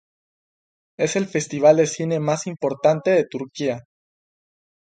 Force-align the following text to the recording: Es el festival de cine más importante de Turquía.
Es 0.97 1.15
el 1.15 1.27
festival 1.27 1.77
de 1.77 1.85
cine 1.85 2.19
más 2.19 2.47
importante 2.47 3.11
de 3.11 3.25
Turquía. 3.29 3.83